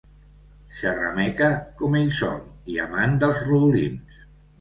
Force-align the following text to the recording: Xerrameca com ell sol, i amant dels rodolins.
Xerrameca 0.77 1.49
com 1.81 1.97
ell 1.99 2.09
sol, 2.21 2.39
i 2.77 2.79
amant 2.87 3.13
dels 3.25 3.43
rodolins. 3.51 4.19